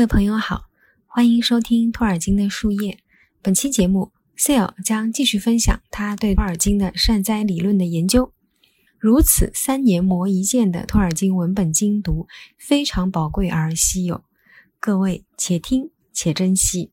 [0.00, 0.62] 各位朋友好，
[1.06, 2.96] 欢迎收听托尔金的树叶。
[3.42, 8.32] 本期节目，Sale 将继续分享他对托尔金的善哉理论的研究。
[8.98, 12.26] 如此三年磨一剑的托尔金文本精读，
[12.56, 14.22] 非常宝贵而稀有。
[14.80, 16.90] 各位且听且珍惜。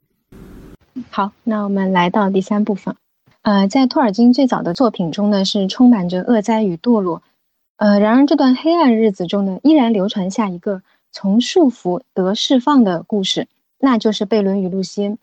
[1.10, 2.98] 好，那我们来到第三部分。
[3.44, 7.24] 呃，在托尔金最早的作品中呢，是充满着恶灾与堕落。
[7.78, 10.82] 呃，然而这段黑暗日子中呢，依然流传下一个。
[11.12, 13.48] 从束缚得释放的故事，
[13.80, 15.18] 那就是贝伦与露西恩。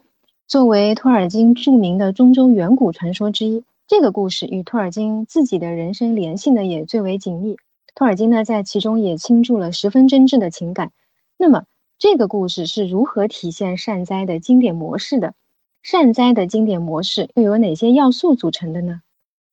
[0.47, 7.57] 作为托尔金著名的中州远古传说之一，这个故事与托尔金自己的人生联系呢也最为紧密。
[7.95, 10.91] 托尔金呢在其中也倾注了十分真挚的情感。
[11.37, 11.65] 那么，
[11.99, 15.35] 这个故事是如何体现善哉的经典模式的？
[15.83, 19.01] 善哉的经典模式又有哪些要素组成的呢？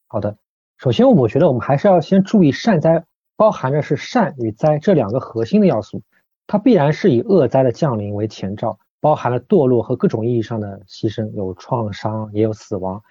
[0.07, 0.37] 好的，
[0.77, 6.01] 首先我觉得我们还是要先注意善哉包含着是善与灾这两个核心的要素。
[6.51, 13.01] 它必然是以恶灾的降临为前兆，包含了堕落和各种意义上的牺牲，有创伤，也有死亡，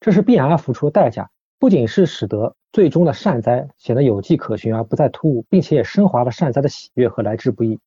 [0.00, 1.30] 这是必然要付出的代价。
[1.60, 7.78] 不仅是使得最终的善哉显得有迹可循而不再突兀，并且也升华了善哉的喜悦和来之不易，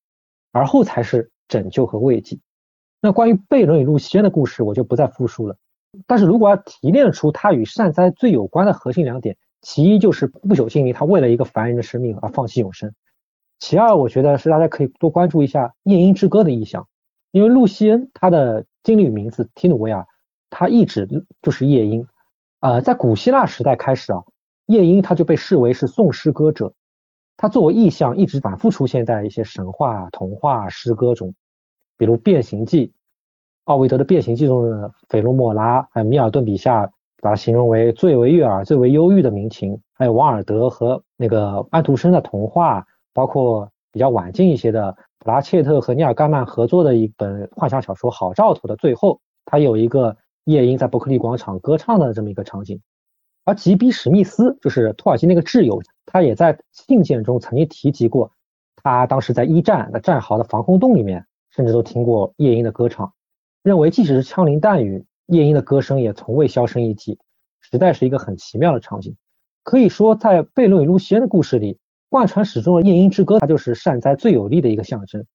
[0.53, 2.39] 而后才是拯救和慰藉。
[3.01, 5.57] 那关于贝伦与露西恩的故事，我就不再复述了。
[6.07, 12.93] 但是如果要提炼出它与善哉最有关的核心两点，其一就是不朽精灵，他为了一个凡人的生命而放弃永生。
[13.61, 16.87] 其二，我觉得是大家可以多关注一下《夜莺之歌》的意象，
[17.29, 20.07] 因为露西恩她的经历名字提努维亚，
[20.49, 21.07] 它一直
[21.43, 22.07] 就是夜莺。
[22.59, 24.23] 呃，在古希腊时代开始啊，
[24.65, 26.73] 夜莺它就被视为是颂诗歌者，
[27.37, 31.35] 它作为意象一直反复出现在一些神话、童话、诗歌中，
[31.97, 32.87] 比如《变形记》，
[33.65, 36.91] 奥维德的《变形记》中的斐罗莫拉，还有米尔顿笔下
[37.21, 42.87] 把它形容为最为悦耳、最为忧郁的民情，还有王尔德和那个安徒生的童话。
[43.13, 52.81] 包括比较晚近一些的普拉切特和尼尔·盖曼合作的一本幻想小说《好兆头》的最后，它有一个夜莺在伯克利广场歌唱的这么一个场景。
[53.43, 58.31] 而吉比·史密斯就是托尔金那个挚友，他也在信件中曾经提及过，
[58.75, 63.13] 他当时在一战的战壕的防空洞里面，甚至都听过夜莺的歌唱，
[63.63, 67.19] 认为即使是枪林弹雨，夜莺的歌声也从未销声匿迹，
[67.59, 69.15] 实在是一个很奇妙的场景。
[69.63, 71.79] 可以说，在贝伦与露西恩的故事里。
[72.11, 75.25] 贯穿始终的夜莺之歌，它就是善哉最有力的一个象征。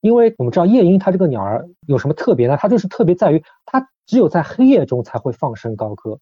[0.00, 2.56] 因为我们知道夜莺它这个鸟儿有什么特别呢？
[2.56, 6.20] 它就是特别在于它只有在黑夜中才会放声高歌。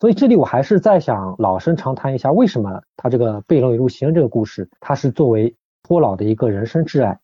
[0.00, 5.54] 所以这里我还是在想老生常谈一下，为什么它这个贝伦与露西恩这个故事，它是作为
[5.84, 7.20] 托老的一个人生挚爱？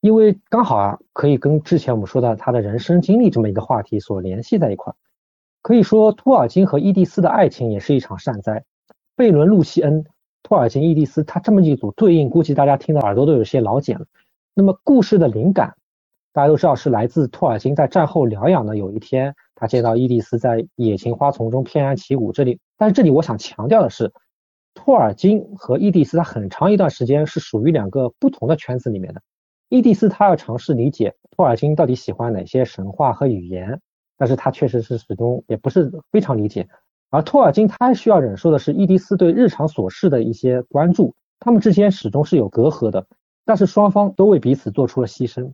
[0.00, 4.92] 因为刚好啊，可以跟之前我们说的他的人生经历这么一个话题所联系在一块。
[5.62, 8.64] 可以说托尔金和伊蒂丝的爱情也是一场善哉。
[9.14, 10.04] 贝伦露西恩。
[10.44, 14.06] 托尔金、伊迪丝，他这么一组对应，估计大家听到耳朵都有些老茧了。
[14.54, 15.74] 那么故事的灵感，
[16.34, 22.30] 大家都知道是来自托尔金在战后疗养的有一天，他见到伊迪丝在野芹花丛中翩然起舞。
[22.30, 24.12] 这里，但是这里我想强调的是，
[24.74, 29.22] 托尔金和伊迪丝他很长一段时间是属于两个不同的圈子里面的。
[29.70, 33.80] 伊迪丝他要尝试理解托尔金到底喜欢哪些神话和语言，
[34.18, 36.68] 但是他确实是始终也不是非常理解。
[37.14, 43.06] 而托尔金他需要忍受的是伊迪丝对日常琐事的一些关注，他们之间始终是有隔阂的，
[43.44, 45.52] 但是双方都为彼此做出了牺牲。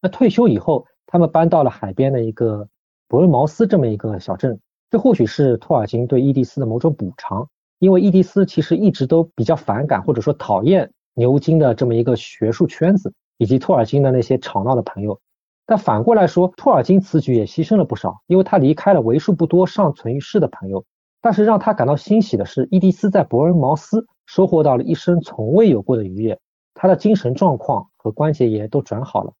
[0.00, 2.66] 那退休以后，他们搬到了海边的一个
[3.08, 4.58] 伯恩茅斯这么一个小镇，
[4.90, 7.46] 这或许是托尔金对伊迪丝的某种补偿，
[7.78, 15.20] 因为伊迪丝其实一直都比较反感或者说讨厌牛津的这么一个学术圈子，以及托尔金的那些吵闹的朋友。
[15.66, 20.84] 但反过来说，托尔金此举也牺牲了不少，因为他离开了为数不多尚存于世的朋友。
[21.20, 26.38] 但是让他感到欣喜的是，伊迪丝在伯恩茅斯收获到了一生从未有过的愉悦，
[26.72, 29.32] 他的精神状况和关节炎都转好了，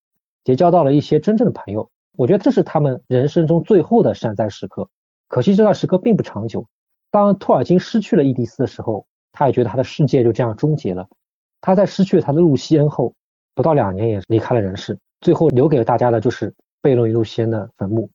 [0.42, 1.88] 结交到了一些真正的朋友。
[2.16, 4.88] 我觉得这是他们人生中最后的善哉时刻。
[5.28, 6.66] 可惜这段时刻并不长久。
[7.12, 11.08] 当托尔金失去了伊迪丝的时候，他也觉得他的世界就这样终结了。
[11.60, 13.14] 他在失去了他的露西恩后，
[13.54, 14.98] 不到两年也离开了人世。
[15.20, 18.10] 最后留给大家的就是贝伦与露西恩的坟墓。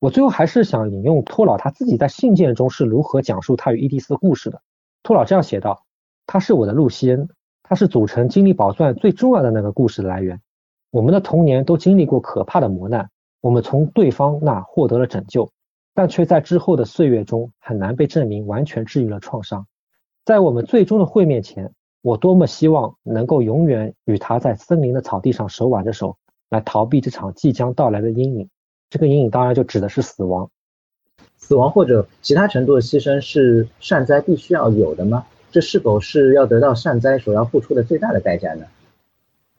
[0.00, 4.60] 我最后还是想引用托老他自己在信件中是如何讲述他与伊迪丝故事的。
[5.02, 5.84] 托老这样写道
[6.26, 7.28] ：“他是我的露西恩，
[7.62, 10.40] 他是组成经历宝钻最重要的那个故事的来源。
[10.90, 13.08] 我们的童年都经历过可怕的磨难，
[13.40, 15.50] 我们从对方那获得了拯救，
[15.94, 19.66] 但却在之后的岁月中很难被证明完全治愈了创伤。
[20.24, 21.72] 在我们最终的会面前，
[22.02, 26.18] 我多么希望能够永远与他在森林的草地上手挽着手。”
[26.54, 28.48] 来逃避这场即将到来的阴影，
[28.88, 30.50] 这个阴影当然就指的是死亡。
[31.36, 35.26] 死亡或者其他程度的牺牲是善哉必须要有的吗？
[35.50, 38.66] 这是否是要得到善哉所要付出的最大的代价呢？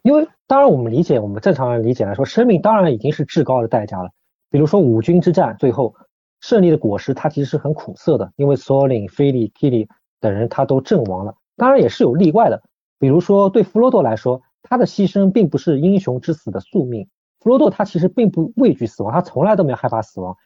[0.02, 4.10] 因为当然我们理解，我们正常人理解来说，生命当然已经是至高的代价了。
[4.50, 5.94] 比如说五军之战，最后
[6.40, 9.88] 胜利的果实它其实是很苦涩的，因为索林、菲利、k i l i
[10.20, 11.34] 等人他都阵亡了。
[11.56, 12.62] 当然也是有例外的，
[12.98, 17.08] 比如说对弗罗多来说，他的牺牲并不是英雄之死的宿命。
[17.38, 20.36] 弗罗多他其实并不畏惧死亡，他从来都没有害怕死亡。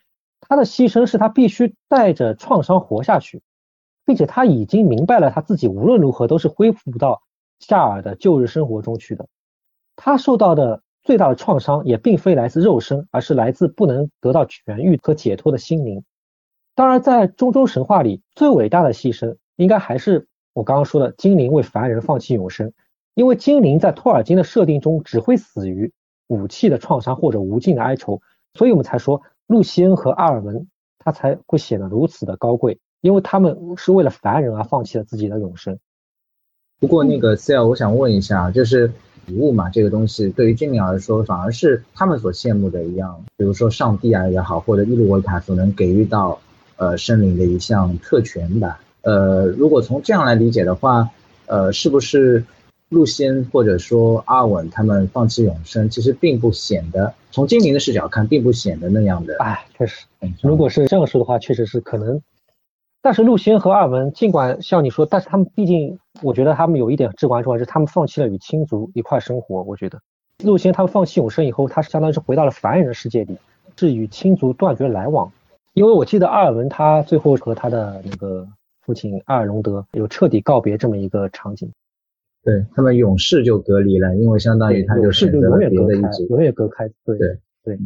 [0.40, 3.42] 他的牺牲是他必须带着创伤活下去，
[4.04, 7.22] 并且他已经明白了他自己无论如何都是恢复不到
[7.58, 9.26] 夏尔的旧日生活中去的。
[9.96, 16.04] 他受到的最大的创伤也并非来自肉身，而是来自不能得到痊愈和解脱的心灵。
[16.74, 22.72] 当然，在中州神话里，最伟大的牺牲应该还是我刚刚说的精灵为凡人放弃永生，
[23.20, 25.92] 因为精灵在托尔金的设定中只会死于
[26.26, 28.22] 武器的创伤或者无尽的哀愁，
[28.54, 30.66] 所以我们才说露西恩和阿尔文
[30.98, 35.78] 他才会显得如此的高贵，因为他们是为了凡人而放弃了自己的永生。
[36.78, 38.90] 不过那个 C L，我想问一下，就是。
[39.26, 43.22] 礼物嘛，这个东西对于精灵来说，反而是他们所羡慕的一样。
[43.36, 46.40] 比如说上帝啊也好，或者伊鲁维塔所能给予到
[46.76, 48.80] 呃生灵的一项特权吧。
[49.02, 51.10] 呃，如果从这样来理解的话，
[51.46, 52.44] 呃，是不是
[52.90, 59.36] 露仙或者说阿稳他们放弃永生，其实并不显得从精灵的视角看，并不显得那样的。
[59.38, 60.04] 哎，确实，
[60.42, 62.20] 如果是这样说的话，确实是可能。
[63.00, 69.62] 但是陆仙和二文，尽管像你说，但是他们毕竟，我觉得他们有一点至关重要，就是他们放弃了与亲族一块生活。
[69.62, 69.98] 我觉得
[70.42, 73.38] 陆仙他们放弃永生以后，他是相当于是回到了凡人的世界里，
[73.76, 75.30] 是与亲族断绝来往。
[75.74, 78.46] 因为我记得阿尔文他最后和他的那个
[78.82, 81.70] 父亲阿尔隆德有彻底告别这么一个场景。
[82.42, 86.88] 对他们勇士就隔离了，因为相当于他就选择了别的一族，永远隔开。
[87.04, 87.78] 对对对，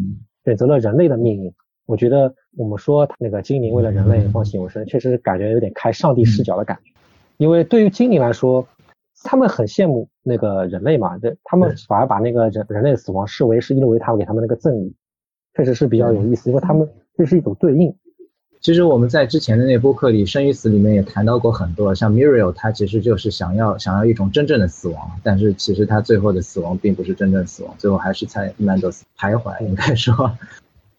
[0.44, 1.52] 选择了人类的命运。
[1.86, 6.92] 我觉得我们说那个精灵为了人类放弃永生，确实感觉有点开上帝视角的感觉。
[7.36, 8.66] 因为对于精灵来说，
[9.24, 14.94] 他们很羡慕那个人类嘛，对，他们反而把那个人人类的死亡视为是因为他们给他们那个赠礼，
[15.56, 17.94] 确实是比较有意思，因为他们这是一种对应。
[18.64, 30.34] 其实我们在之前的那播客里《生与死》里面也谈到过很多，像 Muriel，他其实就是想要想要一种真正的死亡，但是其实他最后的死亡并不是真正死亡，最后还是在曼多斯徘徊，应该说。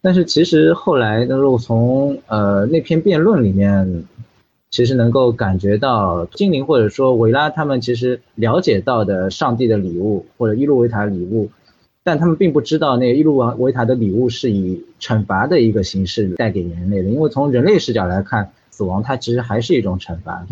[0.00, 4.04] 但是其实后来，那如果从呃那篇辩论里面，
[4.70, 11.50] 其实能够感觉到精灵或者说维拉他们其实了解到的上帝的礼物或者伊路维塔礼物，
[12.06, 20.46] 但他们并不知道那个伊路维塔的礼物是以惩罚的一个形式带给人类的，因为从人类视角来看，死亡它其实还是一种惩罚。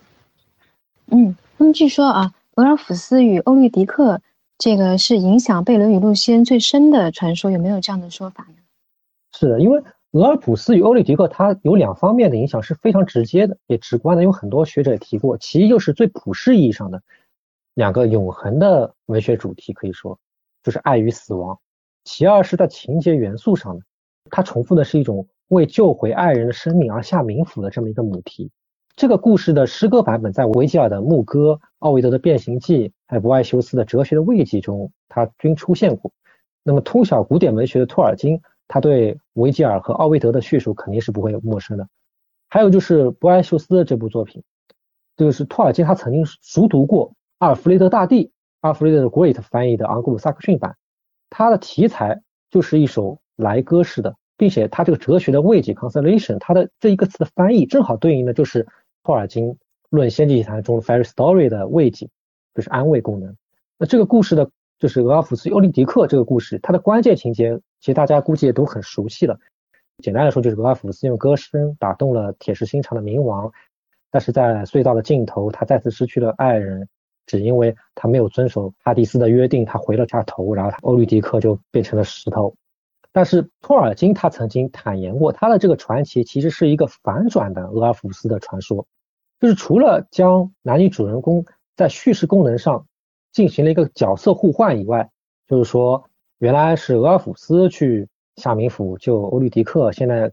[1.13, 4.21] 嗯，那么据说啊，俄尔甫斯与欧律狄克
[4.59, 8.57] 这个是影响贝伦与露西恩最深的传说，有没有这样的说法呢？
[9.39, 9.81] 是的，因为
[10.11, 14.25] 俄尔普斯与欧律狄克，它有两方面的影响是非常直接的，也直观的。
[14.25, 17.01] 有很多学者也提过，其一就是最普世意义上的
[17.75, 20.19] 两个永恒的文学主题，可以说
[20.65, 21.57] 就是爱与死亡；
[22.03, 23.85] 其二是在情节元素上的，
[24.31, 28.51] 它重复的是一种为救回爱人的生命而下冥府的这么一个母题。
[28.97, 36.11] 这个故事的诗歌版本在维吉尔的牧歌、奥维德的变形记，还有博爱修斯的哲学的慰藉中，它均出现过。
[36.65, 38.41] 那么通晓古典文学的托尔金。
[38.67, 41.87] 他对维吉尔和奥维德的叙述肯定是不会陌生的。
[42.49, 44.43] 还有就是博爱修斯的这部作品，
[45.19, 48.33] 就是托尔金他曾经熟读过阿尔弗雷德大帝
[48.65, 50.79] 阿弗雷德 Great 翻译的昂格鲁萨克逊版，
[51.29, 58.67] 它的题材就是一首来歌式的，并且它这个哲学的慰藉 consolation，它的这一个词的翻译正好对应的就是
[59.03, 59.59] 托尔金
[59.91, 62.09] 论仙境奇谈中的 fairy story 的慰藉，
[62.55, 63.37] 就是安慰功能。
[63.79, 64.51] 那这个故事的。
[64.81, 69.39] 就是俄尔甫斯·欧利狄克这个故事，它的关键情节其实大家估计也都很熟悉了。
[70.03, 73.51] 简单来说，就是俄尔甫斯用歌声打动了铁石心肠的冥王，
[74.11, 76.89] 但是在隧道的尽头，他再次失去了爱人，
[77.27, 82.55] 只因为他没有遵守哈迪斯的约定，他回了下头，然后欧律狄克就变成了石头。
[83.13, 88.87] 但是托尔金他曾经坦言过，他的这个传奇其实是一个反转的俄尔甫斯的传说，
[89.41, 91.45] 就是除了将男女主人公
[91.77, 92.87] 在叙事功能上。
[93.35, 95.11] 进行了一个角色互换以外，
[95.49, 100.31] 就是说，原来是俄尔甫斯去夏冥府救欧律狄克，现在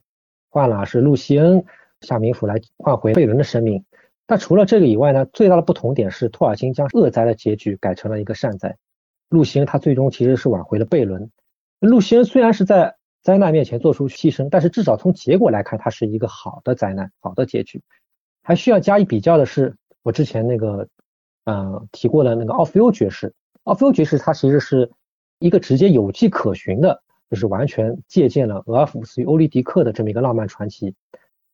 [0.52, 1.66] 换了是露西恩
[2.02, 3.84] 夏冥府来换回贝伦的生命。
[4.32, 8.78] 那除了这个以外呢，最大的不同点是托尔金将恶灾的结局改成了一个善灾。
[9.28, 11.30] 露西恩他最终其实是挽回了贝伦。
[11.82, 17.82] 露西恩虽然是在灾难面前做出牺牲，但是至少从结果来看，它是一个好的灾难，好的结局。
[18.42, 20.88] 还需要加以比较的是，我之前那个。
[21.46, 23.34] 嗯，提过的那个奥菲欧爵士，
[23.64, 24.92] 奥菲欧爵士他其实是
[25.40, 30.94] 一个直接有迹可循的，就是完全借鉴了俄尔甫斯与欧利狄克的这么一个浪漫传奇。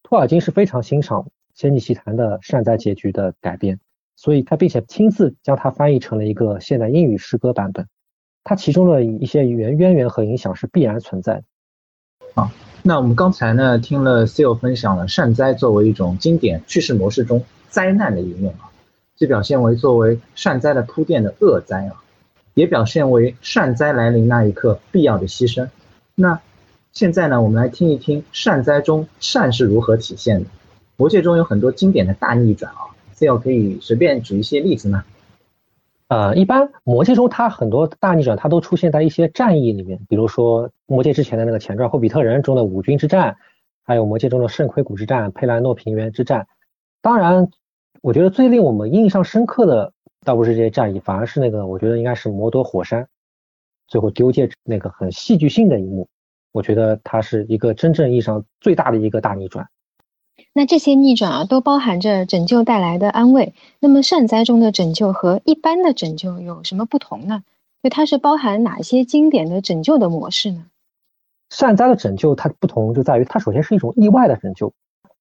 [0.04, 1.24] 托尔金是非常欣赏
[1.58, 3.80] 《仙境奇谭》的善哉结局的改编，
[4.16, 7.88] 所以他并且亲自将它翻译成了一个现代英语诗歌版本。
[8.44, 11.44] 它其中的一些渊渊源和影响是必然存在的。
[12.36, 18.70] 啊，那我们刚才呢听了 Seal 分享了善哉作为一种经典叙事模式中灾难的一面啊，
[19.16, 22.04] 既表现为作为善哉的铺垫的恶灾啊，
[22.54, 25.70] 也表现为善哉来临那一刻必要的牺牲。
[26.14, 26.40] 那
[26.92, 30.50] 现在呢，我们来听一听善哉中善是如何体现的。
[30.98, 35.06] 魔戒中有很多经典的大逆转啊，Seal 可以随便举一些例子吗？
[36.08, 43.38] 呃，一般魔戒中它很多大逆转，它都出现在一些战役里面，比如说魔戒之前的那个前传《霍比特人》中的五军之战，
[43.84, 46.48] 还有魔戒中的圣盔谷之战、佩兰诺平原之战。
[47.01, 47.48] 当然，
[48.01, 49.94] 我觉得最令我们印象深刻的
[50.25, 53.08] 倒不是这些战役，反而是那个我觉得应该是摩多火山
[53.88, 56.08] 最后丢戒指那个很戏剧性的一幕。
[56.54, 59.68] 我觉得它是一个真正意义上最大的一个大逆转。
[60.53, 63.53] 那这些逆转啊，都包含着拯救带来的安慰。
[63.79, 67.44] 那么善哉中的拯救和一般的拯救有什么不同呢？
[67.84, 70.65] 就它是包含哪些经典的拯救的模式呢？
[71.50, 74.74] 善哉的拯救它不同就在于，它首先是一种意外的拯救，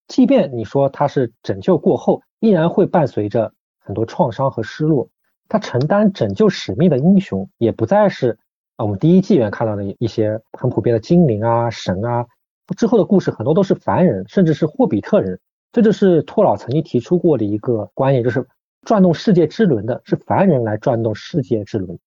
[0.08, 5.08] 即便你说它是拯救过后，依然会伴随着很多创伤和失落。
[5.48, 8.38] 他承担拯救使命的英雄，也不再是。
[8.74, 12.26] 啊，我们第一纪元看到的一些很普遍的精灵啊、神啊，
[12.74, 15.38] 之后的故事很多都是凡人，甚至是霍比特人。
[15.72, 18.46] 这就是托老曾经提出过的一个观念，就是
[18.82, 21.98] 转动世界之轮的是凡人来转动世界之轮。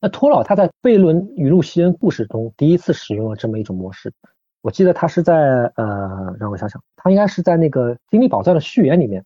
[0.00, 4.12] 那托老他在贝伦与露西恩故事中第一次使用了这么一种模式。
[4.62, 9.24] 我记得他是在呃，让我想想，他应该是在那个《精灵宝藏》的序言里面，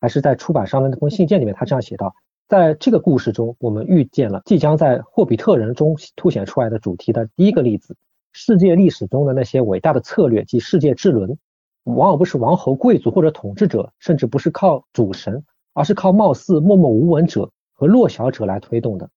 [0.00, 2.14] 还是在出版商的那封信件里面，他这样写道。
[2.48, 7.94] 在这个故事中，我们遇见了即将在《霍比特人》中凸显出来的主题的第一个例子：
[8.32, 11.38] 世界历史中的那些伟大的策略及世界之轮，
[11.84, 19.10] 往往不是王侯贵族或者统治者，甚至不是靠主神，而是靠貌似默默无闻者和弱小者来推动的。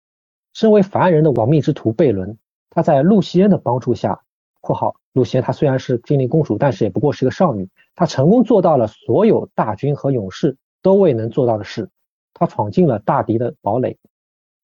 [0.53, 2.39] 身为凡人的亡命之徒贝伦，
[2.71, 4.23] 他在露西恩的帮助下
[4.61, 11.91] （括号露西恩她虽然是精灵公主，但是也不过是个少女），她成功做到了所有大军和勇士都未能做到的事。
[12.35, 13.99] 他闯进了大敌的堡垒，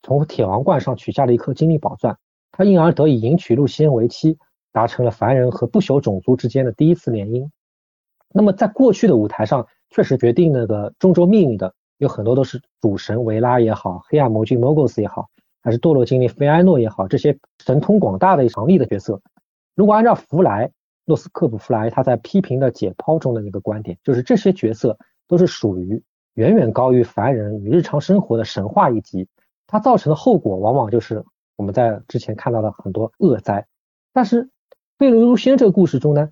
[0.02, 2.18] 从铁王冠上取下了一颗精灵宝钻，
[2.58, 4.36] 他因而得以迎娶露西恩为妻，
[4.72, 7.48] 达成了凡人和不朽种族之间的第一次联姻。
[8.34, 15.28] 那么，在过去的舞台上，确实决定那个中州命运的有很多都是主神维拉也好，黑暗魔君 Mogos 也好，
[15.62, 19.22] 还是堕落精灵菲埃诺也好，这些神通广大的强力的角色。
[19.76, 20.72] 如果按照弗莱
[21.04, 24.98] 诺斯克普弗莱他在批评的解剖中的那个观点，就是这些角色
[25.28, 26.02] 都是属于。
[26.34, 29.28] 远远高于凡人与日常生活的神话一级，
[29.68, 31.24] 它造成的后果往往就是
[31.58, 33.66] 我们在之前看到的很多恶灾。
[34.12, 34.48] 但是
[34.96, 36.30] 贝伦如仙这个故事中呢，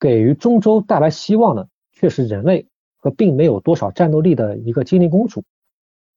[0.00, 2.66] 给予中州带来希望的却是人类
[2.96, 5.44] 和并没有多少战斗力的一个精灵公主。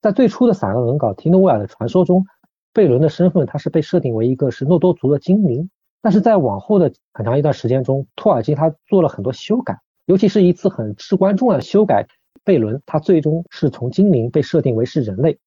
[0.01, 2.25] 在最初的散文文稿《提诺威尔的传说》中，
[2.71, 5.69] 贝伦的身份他是被设定为一个是诺多族的精灵，
[6.01, 12.07] 但是在往后的很长一段时间中，托尔金他做了很多修改，尤其是一次很至关重要的修改。
[12.43, 15.37] 贝伦他最终是从精灵被设定为是人类，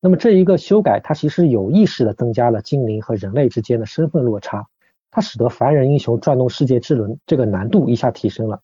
[0.00, 4.68] 那么这一个修改，它其实有意识的增加了精灵和人类之间的身份落差，
[5.10, 8.60] 它使得凡人英雄转动世界之轮这个难度一下提升了。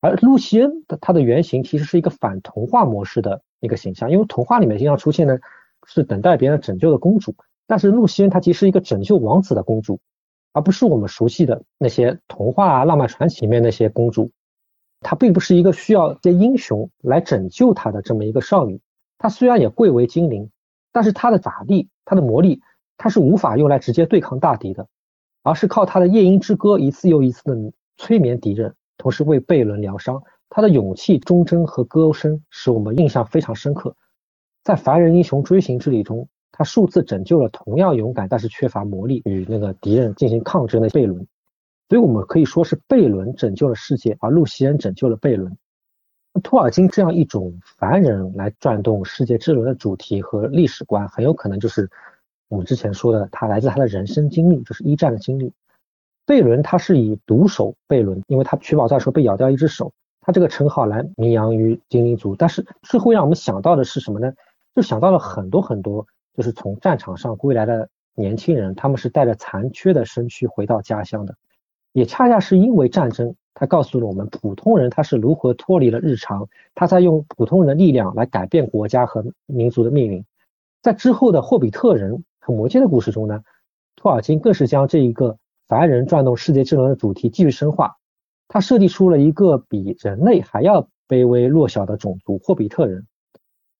[0.00, 5.40] 而露西恩的它的原型其实是一个反童话模式的一个形象，因为童话里面经常出现的
[5.86, 7.34] 是等待别人拯救的公主，
[7.66, 10.00] 但是露西恩她其实是一个拯救王子的公主，
[10.52, 14.30] 而不是我们熟悉的那些童话啊浪漫传奇里面那些公主。
[15.00, 18.80] 她并不是一个需要些英雄来拯救她的这么一个少女。
[19.16, 20.50] 她虽然也贵为精灵，
[20.92, 22.60] 但是他的法力、他的魔力，
[22.96, 24.88] 他是无法用来直接对抗大敌的，
[25.42, 30.22] 而是靠他的夜莺之歌一次又一次的催眠敌人，同时为贝伦疗伤。
[30.50, 33.94] 他的勇气、忠贞和歌声使我们印象非常深刻。
[34.64, 41.26] 在凡人英雄追寻之旅中，他数次拯救了同样勇敢但是缺乏魔力与那个敌人进行抗争的贝伦。
[41.90, 45.56] 所以我们可以说是贝伦拯救了世界，而露西恩拯救了贝伦。
[46.42, 51.90] 托尔金这样一种凡人来转动世界之轮的主题和历史观，很有可能就是
[52.48, 55.52] 我们之前说的，他来自他的人生经历，就是一战的经历。
[56.24, 62.36] 贝伦他是以毒手贝伦，因为他取宝藏时候被咬掉一只手，他这个称号来名扬于精灵族。
[62.36, 64.32] 但是最后让我们想到的是什么呢？
[64.74, 66.06] 就想到了很多很多，
[66.36, 71.34] 就是从战场上归来的年轻人，他们是带着残缺的身躯回到家乡的。
[71.92, 80.24] 也恰恰是因为战争，他告诉了我们普通人他是如何脱离了日常，他在用普通人的力量来改变国家和民族的命运。
[80.82, 83.42] 在之后的霍比特人和魔戒的故事中呢，
[83.96, 87.96] 托尔金更是将这一个凡人转动世界之轮的主题继续深化。
[88.46, 93.06] 他设计出了一个比人类还要卑微弱小的种族——霍比特人。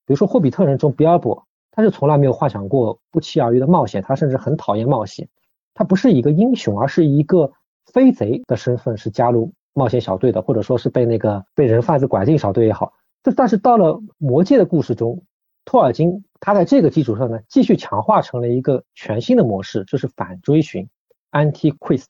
[0.04, 5.28] 比如说，霍比特人中比尔博，他是从来没有幻想过不期而遇的冒险，他甚至很讨厌冒险。
[5.72, 7.52] 他不是一个英雄，而是一个
[7.92, 12.92] 飞贼的身份，是加入冒险小队的，或者说是被那个被人贩子拐进小队也好。
[13.23, 15.25] 就但是到了魔戒的故事中，
[15.64, 20.88] 托尔金他在这个基础上呢，继续强化成了一个全新的模式，就是反追寻
[21.33, 22.07] （Anti-Quest）。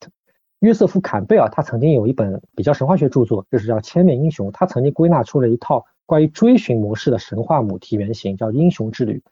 [0.60, 9.22] 约瑟夫·坎贝尔他曾经有一本比较神话学著作，就是叫《千面英雄》，他曾经归纳出了一套关于追寻模式的神话母题原型，叫英雄之旅。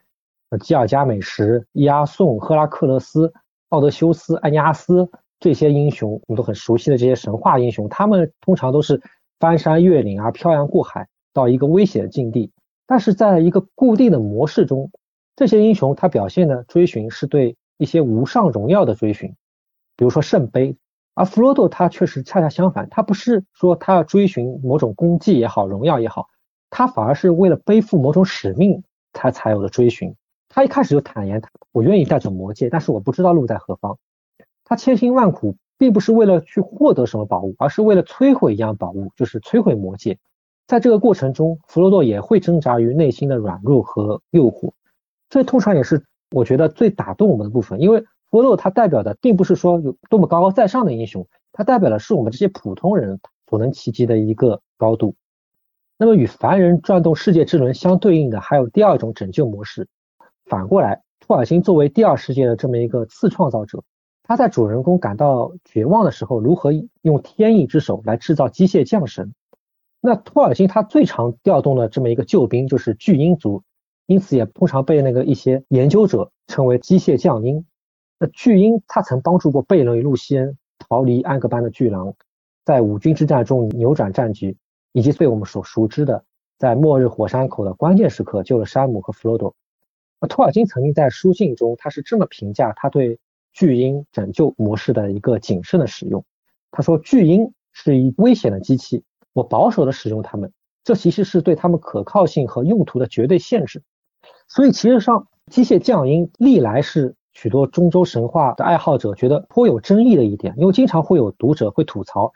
[0.51, 3.33] 呃，基尔加美什、伊阿宋、赫拉克勒斯、
[3.71, 9.03] 奥德修斯、埃尼阿斯这些英雄，我们都很熟悉的这些神话英雄，他们通常都是
[9.39, 12.53] 翻山越岭啊，漂洋过海到一个危险的境地。
[12.87, 14.91] 但是在一个固定的模式中，
[15.35, 19.35] 这些英雄他表现的追寻是对一些无上荣耀的追寻，
[19.97, 20.77] 比如说圣杯。
[21.15, 26.29] 而弗罗多他确实恰恰相反，他不是说他要追寻某种功绩也好，荣耀也好，
[26.69, 30.15] 他反而是为了背负某种使命，他才有的追寻。
[30.49, 33.99] 他一开始就坦言，我愿意带走魔戒，但是我不知道路在何方。
[34.67, 40.19] 他千辛万苦，并不是为了去获得什么宝物，而是为了摧毁一样宝物，就是摧毁魔戒。
[40.67, 44.73] 在这个过程中，弗罗多也会挣扎于内心的软弱和诱惑，
[45.31, 48.05] 这通常也是我觉得最打动我们的部分，因为。
[48.29, 55.15] 弗洛他代表的并不是说有多么高高在上的英雄，他代表的是我们这些普通人所能企及的一个高度。
[55.97, 59.87] 那么与凡人转动世界之轮相对应的，还有第二种拯救模式。
[60.45, 63.85] 反过来，托尔金作为第二世界的这么一个次创造者，
[64.29, 69.33] 他在主人公感到绝望的时候，如何用天意之手来制造机械降神？
[70.01, 73.63] 那托尔金他最常调动的这么一个救兵就是巨婴族，
[74.05, 77.65] 因此也通常被那个一些研究者称为机械降鹰。
[78.19, 82.15] 那巨婴他曾帮助过贝伦与露西恩逃离安格班的巨狼，
[82.65, 84.57] 在五军之战中扭转战局，
[84.91, 86.25] 以及被我们所熟知的
[86.59, 89.55] 在末日火山口的关键时刻救了山姆和弗罗多。
[90.21, 93.21] 那托尔金曾经在书信中，他是这么评价他对
[93.57, 96.25] 巨婴拯救模式的一个谨慎的使用。
[96.71, 100.53] 他说：“巨婴是一危险的机器，我保守的使用它们，
[100.85, 103.83] 这其实是对他们可靠性和用途的绝对限制。
[104.47, 112.33] 所以，其实上机械降音历来是。”许多中州神话的爱好者觉得颇有争议的一点，因为经常会有读者会吐槽，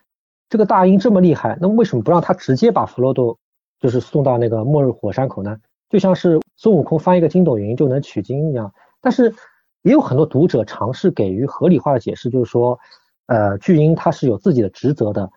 [0.51, 3.39] 这个大鹰这么厉害，那为什么不让他直接把弗罗多
[3.81, 5.57] 就是送到那个末日火山口呢？
[5.89, 8.75] 就像是孙悟空翻一个筋斗云就能取经一样。
[9.01, 9.35] 但是
[9.83, 12.79] 也有很多读者尝试给予合理化的解释，就是说，
[13.27, 15.31] 呃，巨鹰它是有自己的职责的，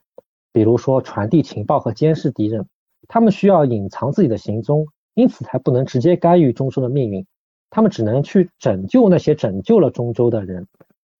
[0.51, 2.67] 比如说传递情报和监视敌人，
[3.07, 7.25] 他们需要隐藏自己的行踪，因此才不能直接干预中州的命运。
[7.69, 10.67] 他们只能去拯救那些拯救了中州的人，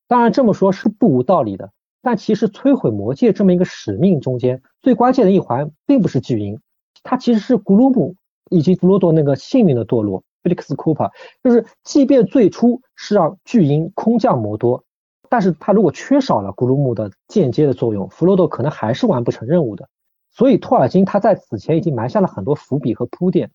[0.08, 1.72] 当然这么说是不无道理的。
[2.02, 6.60] 但其实摧毁魔戒这么一个使命中间最关键的一环，并不是巨婴，
[7.02, 8.16] 它其实是古鲁姆
[8.50, 10.24] 以及弗罗多那个幸运的堕落。
[10.44, 11.12] Felix Cooper
[11.44, 14.84] 就是，即便最初是让巨婴空降摩多，
[15.30, 19.88] 但是他如果缺少了古鲁姆的间接的作用，弗罗多可能还是完不成任务的。
[20.32, 23.52] 所以托尔金他在此前已经埋下了很多伏笔和铺垫。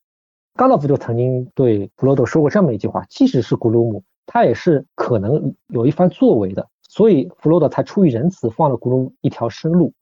[0.54, 9.92] 甘道夫就曾经对弗罗多说过这么一句话：“即使是古鲁姆，他也是可能有一番作为的。”所以弗罗多才出于仁慈，放了古鲁姆一条生路。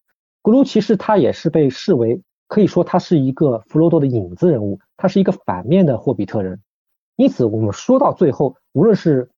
[0.40, 6.60] 古鲁其实他也是被视为，可以说他是一个弗罗多的影子人物，他是一个反面的霍比特人。
[7.16, 9.30] 因此，我们说到最后，无论是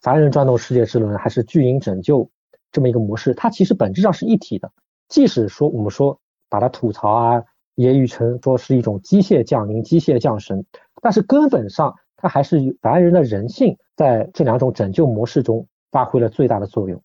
[0.00, 2.28] 凡人转动世界之轮，还是巨婴拯救
[2.72, 4.72] 这么一个模式，它其实本质上是一体的。
[5.08, 7.44] 即使说我们说把它吐槽啊。
[7.76, 10.64] 也语成说是一种机械降临、机械降神，
[11.02, 17.02] 但是根本上它还是凡人的人性在这两种拯救模式中发挥了最大的作用。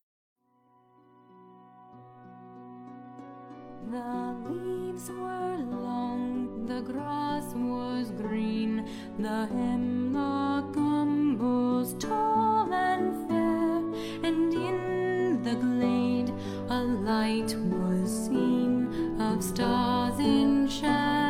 [6.75, 8.85] the grass was green,
[9.19, 13.77] the hemlock umbles tall and fair,
[14.27, 16.29] and in the glade
[16.69, 21.20] a light was seen of stars in shadow.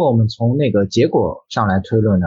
[0.00, 2.26] 果我们从那个结果上来推论呢，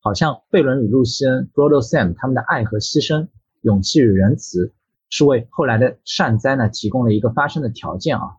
[0.00, 3.28] 好像贝伦与露西恩 （Frodo Sam） 他们的爱和牺牲、
[3.60, 4.72] 勇气与仁慈，
[5.10, 8.38] 是为后来的善哉呢提供了一个发生的条件啊。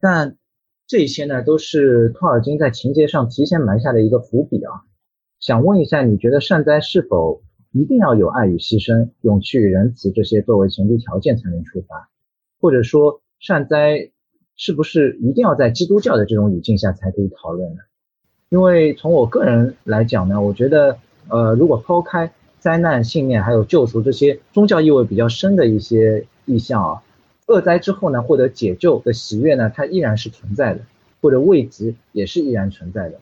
[0.00, 0.38] 但
[0.86, 4.72] 这些呢，都是托尔金在情节上提前埋下的一个伏笔啊。
[5.38, 12.08] 想问一下，你觉得善哉是否一定要有爱与牺牲、勇气与仁慈这些作为前提条件才能出发？
[12.58, 14.10] 或者说，善哉
[14.56, 17.80] 是不是一定要在基督教的这种语境下才可以讨论呢？
[18.48, 22.30] 因为从我个人来讲呢，我觉得，呃，如果抛开
[22.60, 27.02] 灾难、信念还有救赎这些宗教意味比较深的一些意象啊。
[27.46, 30.80] 恶灾之后呢，获得解救的喜悦呢，它依然是存在的，
[31.20, 33.18] 或者慰藉也是依然存在的。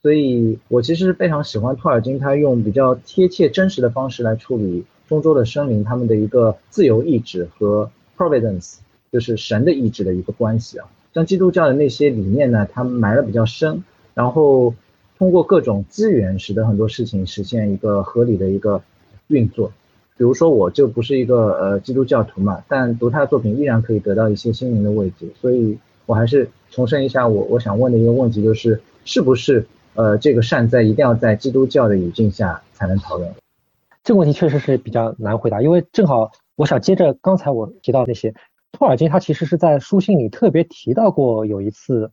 [0.00, 8.78] 所以我其实非常喜欢托尔金，他用比较贴切真实的方式来处理中州的生灵他们的一个自由意志和 providence，
[9.12, 10.88] 就是神的意志的一个关系啊。
[11.14, 14.74] 像基督教的那些理念呢，他们埋的比较深，然后
[15.18, 18.82] 通过各种资源，使得很多事情实现一个合理的一个
[19.28, 19.72] 运作。
[20.16, 33.32] 比如说，我就不是一个呃基督教徒嘛，但读他的作品依然可以得到一些心灵的慰藉，所以我还是重申一下我我想问的一个问题，就是是不是呃这个善哉一定要在基督教的语境下才能讨论？
[34.04, 38.34] 这个问题确实是比较难回答，因为正好我想接着刚才我提到那些，
[38.70, 42.10] 托尔金他其实是在书信里特别提到过有一次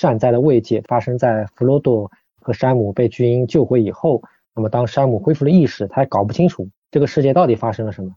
[0.00, 4.22] 善哉的慰藉发生在弗罗多和山姆被巨婴救回以后，
[4.54, 6.68] 那么当山姆恢复了意识，他还搞不清楚。
[6.92, 8.14] 这个世界到底发生了什么？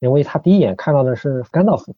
[0.00, 1.94] 因为他第一眼看到的是甘道夫。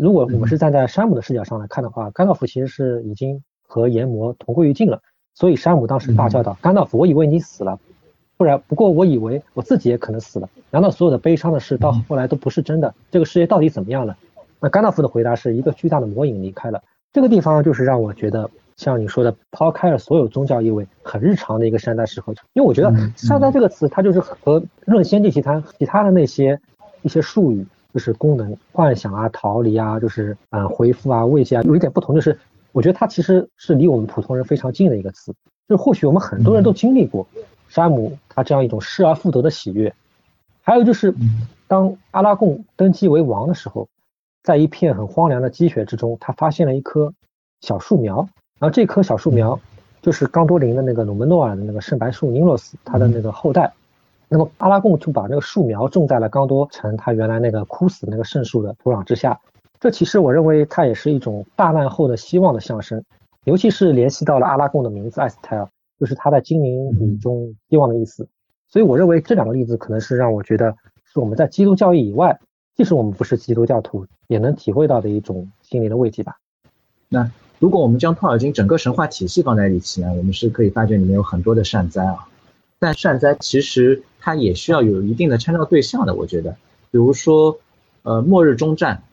[0.00, 5.02] 如果我们是站在山姆的视角上来看的话，甘道夫其实是已经和炎魔同归于尽了。
[5.34, 7.80] 所以山姆当时大叫道：“甘道夫，我以为你死了，
[8.36, 10.48] 不然不过我以为我自己也可能死了。
[10.70, 12.94] 难道所有的悲伤的事到后来都不是真的？
[13.10, 14.16] 这个世界到底怎么样了？”
[14.60, 16.84] 那甘道夫的回答是一个巨大的魔影离开了。
[17.12, 18.50] 这个地方就是让我觉得。
[18.74, 22.32] 像你说的，抛开了所有宗教意味，很日常的一个善哉适合。
[22.54, 26.58] 因为我觉得“善待”这个词，它就是和《论仙境其他》其他的那些
[27.02, 32.36] 一些术语，就是功能、幻想啊、逃离啊，就是嗯回复啊、慰藉啊，有一点不同，就是
[32.72, 35.32] 我觉得它其实是离我们普通人非常近的一个词。
[35.68, 37.26] 就或许我们很多人都经历过
[37.68, 39.94] 山姆他这样一种失而复得的喜悦。
[40.62, 41.14] 还有就是，
[41.68, 43.86] 当阿拉贡登基为王的时候，
[44.42, 47.12] 在一片很荒凉的积雪之中，他发现了一棵
[47.60, 48.28] 小树苗。
[48.58, 49.58] 然后这棵小树苗
[50.00, 53.72] 就是冈多林的那个努门诺尔的那个圣白树尼洛斯他的那个后代。
[54.28, 59.38] 那么阿拉贡就把那个树苗种在了冈多城他原来那个枯死那个圣树的土壤之下。
[59.78, 63.04] 这其实我认为它也是一种大难后的希望的象征，
[63.44, 68.28] 尤其是联系到了阿拉贡的名字艾斯泰尔，就是他在精灵语中希望的意思。
[68.68, 72.38] 所以我认为这两个例子可能是让我觉得是我们在基督教义以外，
[72.74, 76.38] 即使我们不是基督教徒，也能体会到的一种心灵的慰藉吧。
[77.08, 77.30] 那。
[77.58, 82.26] 如果我们将托尔金整个神话体系放在一起呢，我们是可以发觉里面有很多的善哉啊。
[82.80, 86.56] 但善哉其实它也需要有一定的参照对象的，我觉得，
[86.90, 87.60] 比如说，
[88.02, 89.04] 呃，末日终战，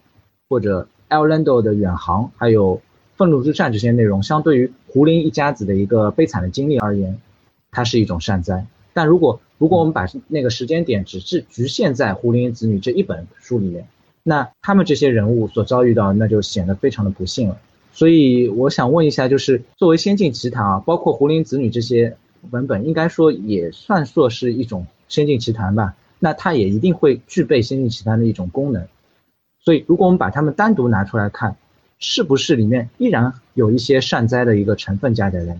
[0.50, 2.82] 或者 El Lando 的远航，还有
[3.15, 7.19] 愤怒之战这些内容，相对于胡林一家子的一个悲惨的经历而言，
[7.69, 8.65] 它是一种善哉。
[8.93, 13.88] 但如果如果我们把那个时间点只是局限在胡林子女这一本书里面，
[14.23, 17.60] 那他们这些人物所遭遇到，那就显得非常的不幸了。
[17.91, 22.15] 所以我想问一下，就是作为《仙境奇谭》啊，包括《胡林子女》这些
[22.52, 25.95] 文本，应该说也算作是一种《仙境奇谭》吧？
[26.19, 28.88] 那它也一定会具备《仙境奇谭》的一种功能。
[29.62, 31.58] 所以，如果我们把它们单独拿出来看，
[31.97, 35.60] 是不是里面依然有一些善哉的一个成分加在里面？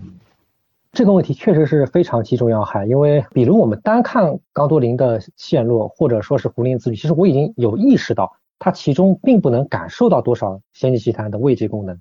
[0.92, 12.00] 这个问题确实是非常击中要害，因为比如我们单看冈多林的陷落，或者说是《胡林子女》，其实我已经有意识到，它其中并不能感受到多少《仙境奇谭》的慰藉功能。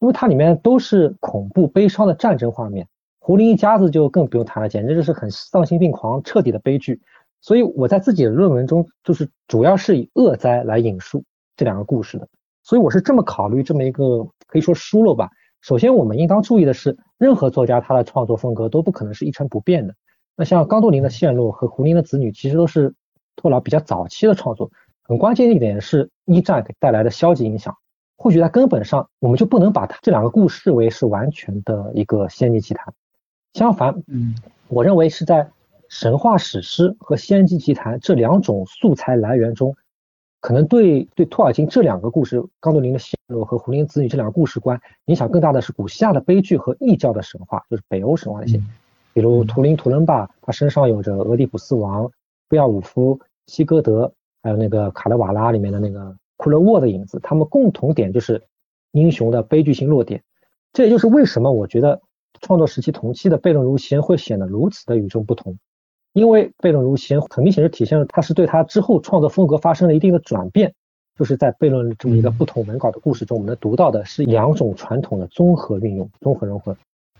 [0.00, 2.86] 因为它里面都是恐怖悲伤的战争画面，
[3.18, 7.00] 胡林一家子就更不用谈了，简直就是很丧心病狂、彻底的悲剧。
[7.40, 11.24] 所以我在自己的论文中，就是主要是以恶灾来引述
[11.56, 12.28] 这两个故事的。
[12.62, 15.30] 所以我是这么考虑这么一个可以说疏漏吧。
[15.60, 19.94] 首先，我们应当注意的是，任何作家他的创作风格都不可能是一成不变的。
[20.36, 22.94] 那像冈多林的线路和胡林的子女，其实都是
[23.34, 24.70] 托老比较早期的创作。
[25.02, 27.74] 很关键一点是一战给带来的消极影响。
[28.16, 32.92] 或许在根本上，我们就不能把它这两个故事视为是完全的一个仙境奇谈。
[33.54, 34.34] 相反，嗯，
[34.68, 35.50] 我认为是在
[35.88, 39.76] 神话史诗和仙境奇谈这两种素材来源中，
[40.40, 48.60] 可能对对托尔金这两个故事——冈多林的陷落和胡林子女这两个故事观影响更大的是古希腊的悲剧和异教的神话，就是北欧神话那些，
[49.12, 52.10] 比如图林图伦巴，他身上有着俄狄浦斯王、
[52.48, 56.16] 贝奥武夫、西哥德，还有那个卡勒瓦拉里面的那个。
[56.40, 58.40] 库勒沃的影子，他们共同点就是
[58.92, 60.22] 英雄的悲剧性弱点。
[60.72, 62.00] 这也就是为什么我觉得
[62.40, 65.58] 创作时期同期的贝伦如仙会显得如此的与众不同。
[66.12, 70.74] 因为悖论如仙很明显是体现了他是对他之后创作风格发生了一定的转变。
[71.18, 76.76] 就是在悖论这么一个不同文稿的故事中，我们能读到的是两种传统的综合运用、综合融合。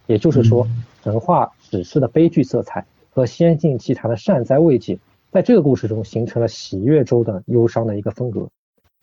[0.07, 0.69] 也就是说，
[1.03, 4.97] 神话史诗的悲剧色彩和仙境奇谈的善哉慰藉，
[5.33, 8.49] 在这个故事中形成了喜悦周的忧伤的一个风格。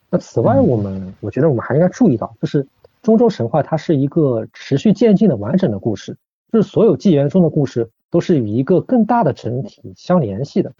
[0.10, 2.66] 那此外，我们我觉得我们还应该注意到，就是
[3.02, 6.16] 中州神话它是一个持续渐进的完整的故事，
[6.54, 10.72] 就是所有纪元中的故事都是与一个更大的整体相联系的。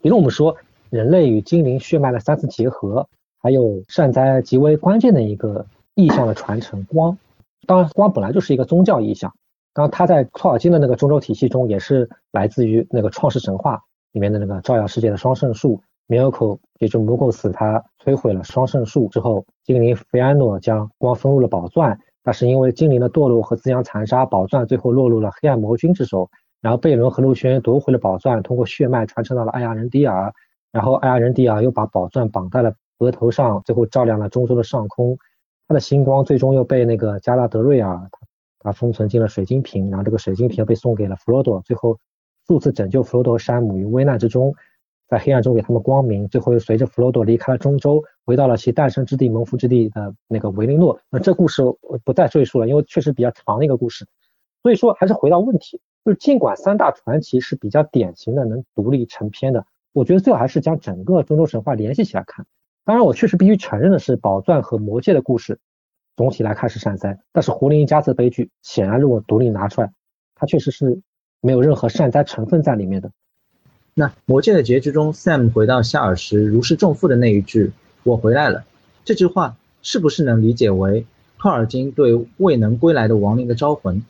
[0.00, 0.56] 比如我们说
[0.90, 3.08] 人类与精灵血脉的三次结合，
[3.40, 5.64] 还有善哉极为关键的一个
[5.94, 7.16] 意象的传承光。
[7.68, 9.32] 当然，光本来就是一个宗教意象。
[9.72, 15.80] 当然，它在托尔金的那个中州体系中，也是来自于那个创世神话里面的那个照耀世界的双圣树。
[16.08, 21.96] 米尔口，也就穆构斯，他摧毁了双圣树之后，精灵菲安诺将光封入了宝钻。
[22.24, 26.28] 但是因为精灵的堕落和自相残杀，宝钻最后落入了黑暗魔君之手。
[26.62, 30.32] 然后贝伦和陆轩夺回了宝钻，通过血脉传承到了艾亚人迪尔。
[30.70, 35.18] 然后艾亚人迪尔又把宝钻绑在了额头上，最后照亮了中州的上空。
[35.68, 38.08] 他的星光最终又被那个加拉德瑞尔。
[38.60, 41.98] 他封存进了水晶瓶，然后这个水晶瓶被送给了弗罗多，最后
[42.46, 44.54] 数次拯救弗罗多和山姆于危难之中，
[45.08, 51.00] 在黑暗中给他们光明，最后又随着弗罗多离开了中州，回到了其诞生之地蒙福之地的那个维林诺。
[51.10, 54.06] 那这故事我不再赘述了，因为确实比较长的一个故事。
[54.62, 62.46] 所以说还是回到问题，就尽管三大传奇是比较典型的能独立成篇的，我觉得最好还是将整个中州神话联系起来看。
[62.84, 65.60] 当然，我确实必须承认的是，宝钻和魔戒的故事。
[66.16, 69.92] 总体来看是善哉，但是胡林一家子悲剧显然如果独立拿出来，
[70.34, 71.00] 它确实是
[71.40, 73.12] 没有任何善哉成分在里面的。
[73.94, 78.64] 那魔戒的结局中，Sam 回到夏尔时如释重负的那一句“我回来了”，
[79.04, 81.06] 这句话是不是能理解为
[81.38, 84.02] 托尔金对未能归来的亡灵的招魂？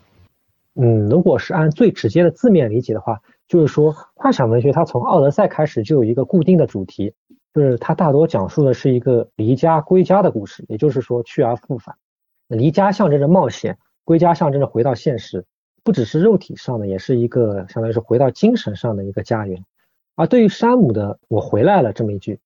[0.75, 7.15] 嗯，如果是按最直接的字面理解的话，就是说幻想文学它从奥德赛开始就有一个固定的主题。
[7.55, 11.97] 就是它大多讲述的是一个离家归家的故事，也就是说去而复返。
[12.49, 15.45] 离家象征着冒险，归家象征着回到现实，
[15.85, 19.67] 不只是肉体上的，也是一个相当于是回到精神上的一个家园。
[20.17, 22.41] 而对于山姆的“我回来了”这么一句，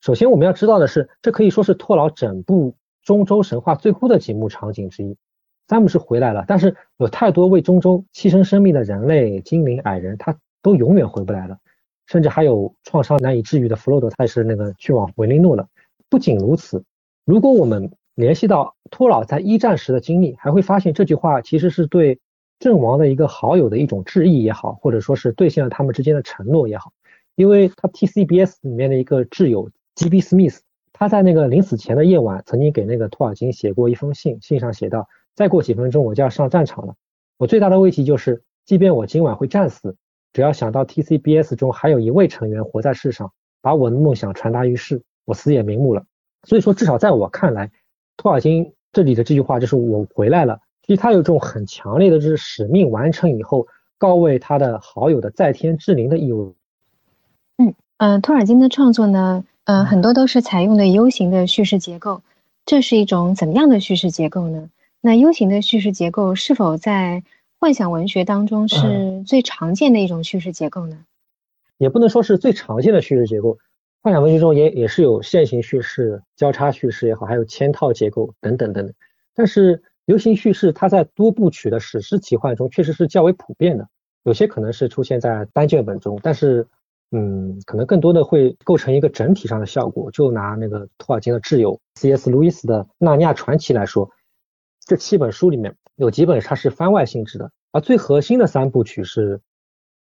[0.00, 5.18] 首先我们要知道的是，这可以说是托老整部中州神话最后的几幕场景之一。
[5.66, 11.58] 詹姆是回来了，但是有太多为中州牺牲生命的人类、精灵、矮人，他都永远回不来了。
[12.06, 15.68] 甚至还有创伤难以治愈的弗洛多，他也是那个去往维林诺了。
[16.08, 16.84] 不仅如此，
[17.24, 22.20] 如果我们联系到托老在一战时的经历，还会发现这句话其实是对
[22.60, 26.92] 阵亡的一个好友的一种致意也好，或者说是兑现了他们之间的承诺也好。
[27.34, 30.60] 因为他 TCBS 里面的一个挚友 GB Smith，
[30.92, 36.96] 他在那个临死前的夜晚，曾经给那个托尔金写过一封信，信上写道：“再过几分钟我就要上战场了，
[37.38, 39.94] 我最大的问题就是，即便我今晚会战死。”
[40.32, 46.04] 只要想到 TCBS 中还有一位成员活在世上，把我的梦想传达于世，我死也瞑目了。
[46.42, 47.70] 所以说，至少在我看来，
[48.18, 50.60] 托尔金这里的这句话就是我回来了。
[50.82, 56.54] 其实他有这种很强烈的，就是使命完成以后告慰他的好友的在天之灵的义务。
[57.56, 62.20] 嗯嗯，托尔金的创作呢，呃，很多都是采用的 U 型的叙事结构。
[62.66, 64.68] 这是一种怎么样的叙事结构呢？
[65.06, 67.22] 那 U 型的叙事结构是否在？
[67.58, 70.98] 幻想文学当中是最常见的一种叙事结构呢，
[71.78, 73.56] 也不能说是最常见的叙事结构。
[74.02, 78.94] 幻想文学中也也是有线性叙事、交叉叙事也好，还有嵌套结构等等等等。
[79.32, 83.88] 但是流行叙事它在多部曲的史诗奇幻中确实是较为普遍的，
[84.24, 86.66] 有些可能是出现在单卷本中，但是
[87.12, 90.10] 嗯，可能更多的会构成一个整体上的效果。
[90.10, 92.28] 就拿那个托尔金的挚友 C.S.
[92.28, 94.10] 路易斯的《纳尼亚传奇》来说，
[94.86, 95.76] 这七本书里面。
[95.96, 99.40] 有几本它是番外性质的，而最核心的三部曲是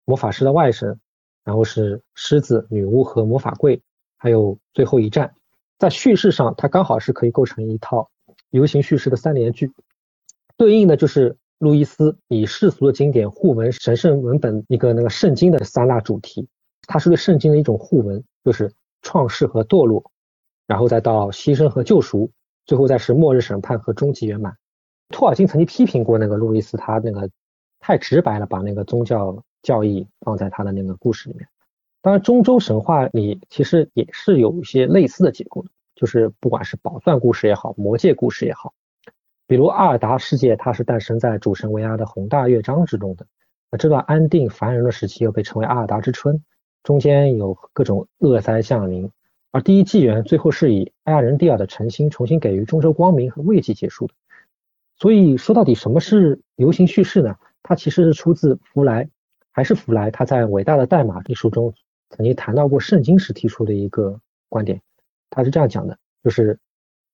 [0.04, 0.98] 魔法师的外甥，
[1.44, 3.80] 然后是狮子、女巫和魔法柜，
[4.16, 5.36] 还有最后一战。
[5.78, 8.10] 在叙事上，它刚好是可以构成一套
[8.50, 9.72] 游行叙事的三连剧，
[10.56, 16.48] 对应的就是路易斯以世俗的经典互文神圣文本一个那个圣经的三大主题，
[16.88, 20.10] 它是对圣经的一种互文，就是创世和堕落，
[20.66, 22.32] 然后再到牺牲和救赎，
[22.66, 24.56] 最后再是末日审判和终极圆满。
[25.14, 27.30] 托尔金曾经批评过那个路易斯，他那个
[27.78, 31.46] 太直白了，把那个宗教教义放在他的那个故事里面。
[32.02, 38.74] 当然，中州神话里其实也是有一些类似的结构的，就是不管是宝钻故事也好，魔戒故事也好，
[39.46, 43.24] 比如阿尔达世界，它是诞生在主神维阿的宏大乐章之中的。
[43.70, 46.42] 那这段安定繁荣的时期又被称为阿尔达之春，
[46.82, 49.08] 中间有各种恶灾降临，
[49.52, 54.14] 而第一纪元最后是以艾亚人蒂尔的诚心重新给予中州光明和慰藉结束的。
[54.96, 57.36] 所以说到底，什么是流行叙事呢？
[57.62, 59.08] 它其实是出自弗莱，
[59.50, 61.74] 还是弗莱他在《伟大的代码》一书中
[62.10, 64.80] 曾经谈到过圣经时提出的一个观点。
[65.30, 66.58] 他是这样讲的：就是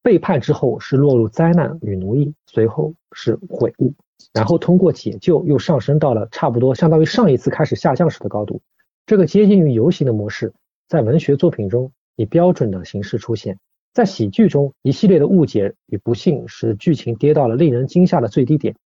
[0.02, 3.94] 背叛之后是落入灾难与奴役，随后是悔悟，
[4.32, 8.60] 然后通过解救又上升到了差不多相当于上一次开始下降时的高度。
[9.06, 10.52] 这个接近于游行的模式，
[10.86, 13.58] 在文学作品中以标准的形式出现。
[13.92, 18.76] 在喜剧中，一系列的误解与不幸使剧情跌到了令人惊吓的最低点，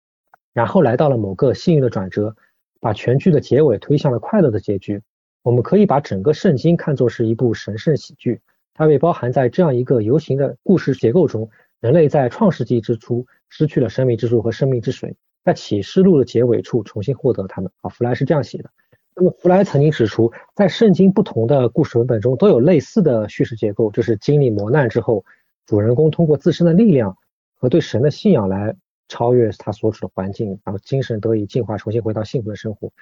[0.54, 2.34] 然后来到了某个幸运的转折，
[2.80, 5.02] 把全剧的结尾推向了快乐的结局。
[5.42, 8.40] 我们可以把整个圣经看作是一部神圣喜剧，
[8.72, 11.50] 它被包含在这样一个游行的故事结构中。
[11.80, 17.70] 人类在创世纪之初失去了生命之树和生命之水，在启示录的结尾处重新获得它们。
[17.82, 18.70] 啊，弗莱是这样写的。
[19.16, 25.24] 那么弗莱曾经指出，在圣经不同的故事文本中都有类似的叙事结构，就是经历磨难之后，
[25.66, 27.16] 主人公通过自身的力量
[27.54, 28.74] 和对神的信仰来
[29.06, 32.92] 超越他所处的环境，然后精神得以净化，重新回到幸福的生活。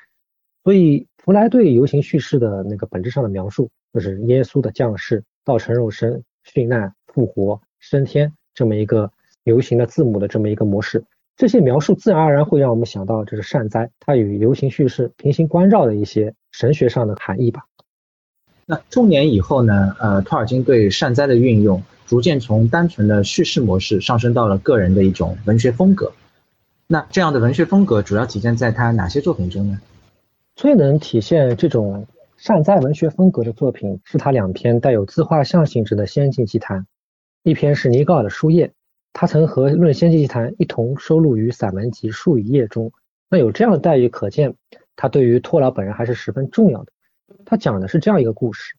[0.65, 9.11] 所以弗莱对游行叙事的那个本质上的描述，就是耶稣的降世、道成肉身、殉难、复活、升天这么一个
[9.45, 11.05] 游行的字母的这么一个模式。
[11.37, 17.65] 这些描述自然而然会让我们想到，这是善哉，它与流行叙事平行关照的一些神学上的含义吧。
[18.65, 19.97] 那中年以后呢？
[19.99, 26.13] 呃，托尔金对善哉的运用，逐渐从单纯的叙事模式上升到了个人的一种文学风格。
[26.87, 29.81] 那这样的文学风格主要体现在他哪些作品中呢？
[30.55, 36.87] 最能体现这种善哉文学风格的作品，是他两篇带有自画像性质的仙境奇谈，
[37.43, 38.73] 一篇是尼高尔的书页。
[39.13, 42.93] 他曾和《论仙境奇谈》一同收录于散文集《数语页》中。
[43.29, 44.55] 那有这样的待遇，可见
[44.97, 46.93] 他对于托老本人还是十分重要的。
[47.45, 48.75] 他讲的是这样一个故事，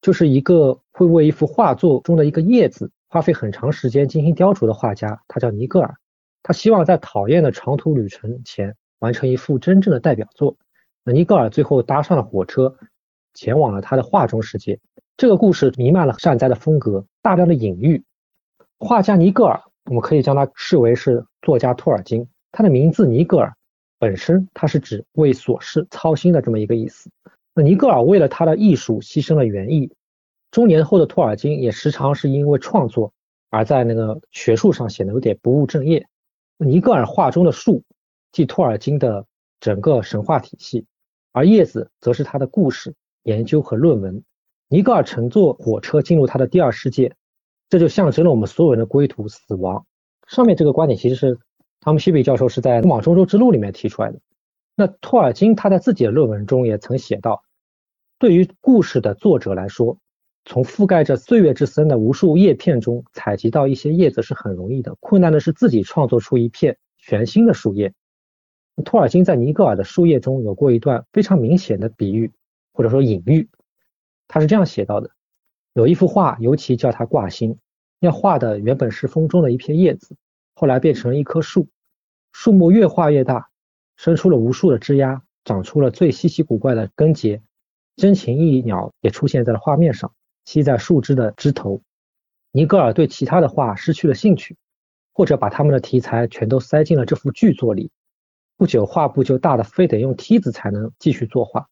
[0.00, 5.94] 就是一个会为一幅画作中的一个叶子花费很长时间进行雕琢的画家，他叫尼格尔。
[6.42, 10.56] 他希望在讨厌的长途旅程前完成一幅真正的代表作。
[11.04, 12.76] 那尼格尔最后搭上了火车，
[13.34, 14.78] 前往了他的画中世界。
[15.16, 18.02] 这个故事弥漫了善哉的风格，大量的隐喻。
[18.84, 22.26] 画家尼格尔，我们可以将他视为是作家托尔金。
[22.50, 23.54] 他的名字尼格尔
[23.96, 27.08] 本身，他是指为琐事操心的这么一个意思。
[27.54, 29.92] 那尼格尔为了他的艺术牺牲了原意。
[30.50, 33.12] 中年后的托尔金也时常是因为创作
[33.50, 36.04] 而在那个学术上显得有点不务正业。
[36.58, 37.84] 尼格尔画中的树，
[38.32, 39.24] 即托尔金的
[39.60, 40.84] 整个神话体系，
[41.30, 42.92] 而叶子则是他的故事、
[43.22, 44.24] 研究和论文。
[44.66, 47.14] 尼格尔乘坐火车进入他的第二世界。
[47.72, 49.86] 这就象征了我们所有人的归途死亡。
[50.28, 51.38] 上面这个观点其实是
[51.80, 54.20] 汤姆希比教授是在《通往中州之路》里面提出来的。
[54.76, 57.42] 那托尔金他在自己的论文中也曾写到，
[58.18, 59.96] 对于故事的作者来说，
[60.44, 67.94] 从覆盖着岁月之森的无数叶片中采集到一些叶子是很容易的，困难的是自己创作出一片全新的树叶。
[68.84, 72.32] 托尔金在尼格尔的树叶中有过一段非常明显的比喻
[72.74, 73.48] 或者说隐喻，
[74.28, 75.08] 他是这样写到的。
[75.72, 77.56] 有一幅画，尤其叫它挂心。
[78.02, 80.16] 要画的原本是风中的一片叶子，
[80.56, 81.68] 后来变成了一棵树。
[82.32, 83.48] 树木越画越大，
[83.94, 87.42] 生出了无数的枝丫，长出了最稀奇古怪的根节。
[87.94, 90.12] 真情翼鸟也出现在了画面上，
[90.44, 91.80] 栖在树枝的枝头。
[92.50, 94.56] 尼格尔对其他的画失去了兴趣，
[95.12, 97.92] 或者把他们的题材全都塞进了这幅巨作里。
[98.56, 101.68] 不久，画布就大的非得用梯子才能继续作画。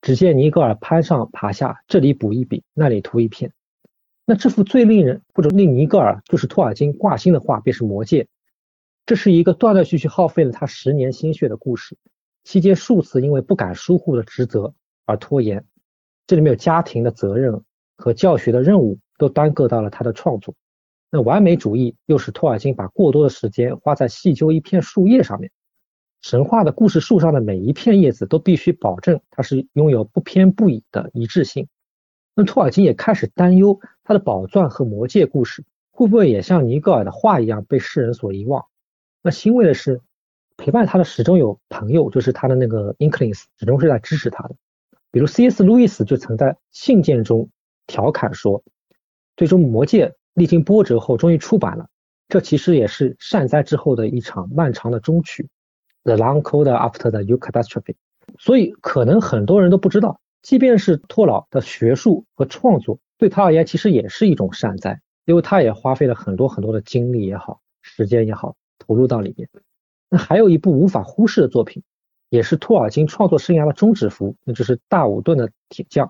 [0.00, 3.52] 只见尼格尔攀上爬下，这里补一笔，那里涂一片。
[4.30, 8.24] 那这幅最令人或者令尼格尔就是托尔金挂心的画，便是《魔戒》。
[9.06, 11.96] 这是一个断断续续耗费了他十年心血的故事，
[12.44, 14.74] 期间数次因为不敢疏忽的职责
[15.06, 15.64] 而拖延。
[16.26, 17.62] 这里面有家庭的责任
[17.96, 20.54] 和教学的任务都耽搁到了他的创作。
[21.10, 25.50] 那完美主义又使托尔金把过多的时间花在细究一片树叶上面。
[26.20, 31.66] 神话的故事树上的每一片叶子都必须保证它是拥有不偏不倚的一致性。
[32.38, 38.66] 那托尔金也开始担忧他的宝钻和魔戒故事会不会也像尼格尔的画一样被世人所遗忘。
[39.22, 40.00] 那欣慰的是，
[40.56, 44.54] 陪伴他的始终有朋友，就是他的那个 Inklings，始终是在支持他的。
[45.10, 45.64] 比如 C.S.
[45.64, 47.50] 路易斯就曾在信件中
[47.88, 48.62] 调侃说
[49.36, 51.88] ：“最终魔戒历经波折后终于出版了，
[52.28, 55.48] 这其实也是善哉之后的一场漫长的终曲。”
[56.04, 57.96] The long cold after the catastrophe，
[58.38, 69.48] 所以可能很多人都不知道，即便是托老的学术和创作，对他而言其实也是一种善哉，因为他也花费了很多很多的精力也好，时间也好，投入到里面。
[70.08, 71.82] 那还有一部无法忽视的作品，
[72.28, 76.06] 也是托尔金创作生涯的终止符，那就是《大武顿的铁匠》。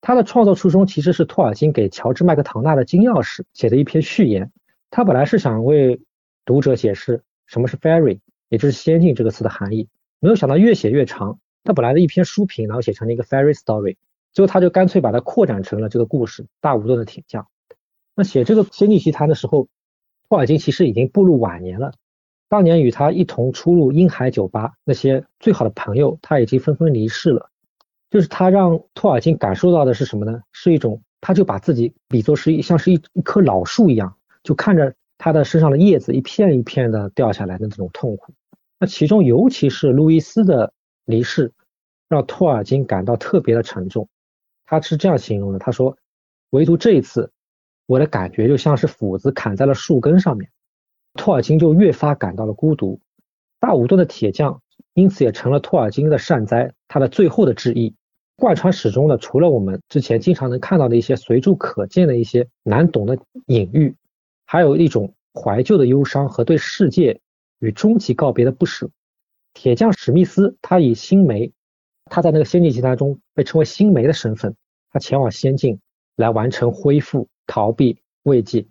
[0.00, 4.50] 他的创作初衷其实是托尔金给乔治麦克唐纳的《金钥匙》写的一篇序言。
[4.90, 6.00] 他本来是想为
[6.44, 8.20] 读者解释什么是 fairy。
[8.50, 9.90] 也就是“仙境”这个词的含义，
[10.20, 11.38] 没有想到越写越长。
[11.64, 13.96] 他本来的一篇书评，然后写成了一个 fairy story，
[14.32, 17.42] 最后他就干脆把它扩展成了这个故事《大武顿的铁匠》。
[18.14, 19.68] 那写这个《仙境奇谭》的时候，
[20.28, 21.92] 托尔金其实已经步入晚年了。
[22.48, 27.50] 当年与他一同出入英海酒吧那些最好的朋友，他已经纷纷离世了。
[28.10, 30.40] 就是他让托尔金感受到的是什么呢？
[30.50, 38.32] 是一种，他就把自己比作是一像是一一棵老树一样，就看着他的身上的叶子一片一片的掉下来的这种痛苦。
[38.80, 40.72] 那其中尤其是路易斯的
[41.08, 41.52] 离世，
[42.06, 44.10] 让托尔金感到特别的沉重。
[44.66, 45.96] 他是这样形容的：他说，
[46.50, 47.32] 唯独这一次，
[47.86, 50.50] 我的感觉就像是斧子砍在了树根上面。
[51.14, 53.00] 托尔金就越发感到了孤独。
[53.58, 54.60] 大武顿的铁匠，
[54.92, 57.94] 因此也成了托尔金的善哉，他的最后的致意。
[58.36, 63.96] 贯穿始终的，除了我们之前经常能看到的一些随处可见的一些难懂的隐喻，
[64.44, 67.22] 还有一种怀旧的忧伤和对世界
[67.60, 68.90] 与终极告别的不舍。
[69.58, 71.52] 铁匠史密斯，他以星梅，
[72.04, 74.54] 他在那个仙境集团中被称为星梅的身份，
[74.92, 75.80] 他前往仙境
[76.14, 78.68] 来完成恢复、逃避、慰藉。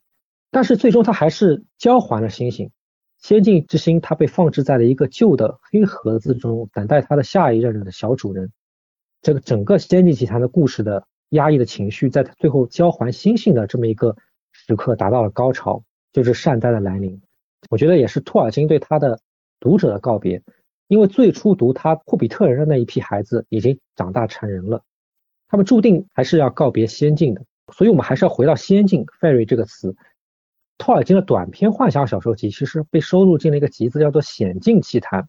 [0.49, 2.71] 但是最终他还是交还了星星，
[3.17, 8.53] 仙境之星，他被放置在了一个旧的黑盒子中，等待他的下一任的小主人。
[9.21, 14.15] 这个整个仙境集团的故事的压抑的情绪，在他最后交还星星的这么一个
[14.53, 15.83] 时刻达到了高潮，
[16.13, 17.21] 就是善哉的来临。
[17.69, 19.19] 我觉得也是托尔金对他的
[19.59, 20.41] 读者的告别，
[20.87, 24.83] 因为最初读他《霍比特人》的那一批孩子已经长大成人了，
[25.47, 27.43] 他们注定还是要告别仙境的。
[27.73, 29.95] 所以，我们还是要回到仙境 “fairy” 这个词。
[30.77, 35.23] 托尔金的短篇幻想小说集其实被收录进了一个集子，叫做《险境奇谈》。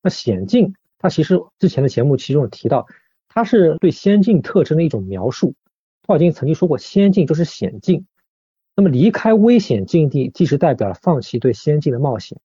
[0.00, 2.86] 那险境，它其实之前的节目其中有提到，
[3.28, 5.54] 它是对仙境特征的一种描述。
[6.02, 8.06] 托尔金曾经说过，仙境就是险境。
[8.74, 12.38] 那么离开危险境地，既是代表了放弃对仙境的冒险。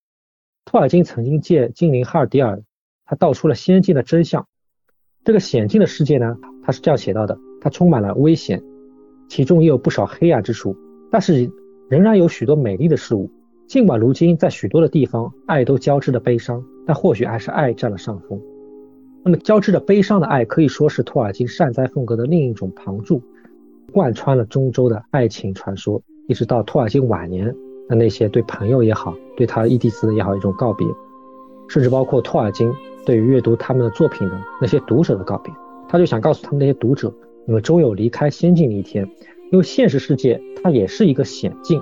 [0.67, 2.61] 托尔金曾经借精灵哈尔迪尔，
[3.05, 4.45] 他道出了仙境的真相。
[5.23, 8.61] 这个险境的世界呢，他是这样写到的：它充满了危险，
[9.29, 10.77] 其中也有不少黑暗之处，
[11.09, 11.49] 但是。
[11.89, 13.31] 仍然有许多美丽的事物，
[13.65, 18.41] 尽管如今在许多的地方，爱都交织着悲伤，但或许还是爱占了上风。
[19.23, 23.23] 那么交织着悲伤的爱，可以说是托尔金善哉风格的另一种旁注，
[23.93, 27.55] 贯穿了中州的爱情传说，一直到托尔金晚年
[27.89, 30.87] 那那些对朋友也好，对他伊迪丝也好一种告别，
[31.67, 32.71] 甚至包括托尔金
[33.05, 35.53] 对于阅读他们的作品的那些读者的告别，
[35.87, 37.13] 他就想告诉他们那些读者，
[37.45, 39.09] 你们终有离开仙境的一天。
[39.49, 41.81] 因为现实世界它也是一个险境，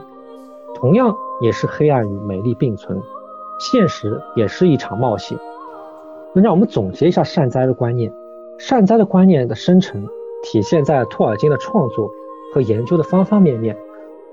[0.76, 3.02] 同样也是黑暗与美丽并存，
[3.60, 5.36] 现实也是一场冒险。
[6.36, 8.14] 那让我们总结一下善哉的观念，
[8.60, 10.06] 善哉的观念的生成
[10.44, 12.12] 体现在托尔金的创作
[12.54, 13.76] 和研究的方方面面，